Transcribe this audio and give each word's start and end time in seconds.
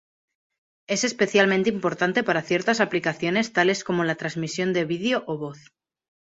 Es 0.87 1.03
especialmente 1.03 1.69
importante 1.69 2.23
para 2.23 2.41
ciertas 2.41 2.79
aplicaciones 2.81 3.53
tales 3.53 3.83
como 3.83 4.03
la 4.03 4.15
transmisión 4.15 4.73
de 4.73 4.83
video 4.85 5.23
o 5.27 5.37
voz. 5.37 5.71